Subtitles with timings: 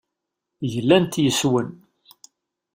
[0.71, 1.69] Glant yes-wen.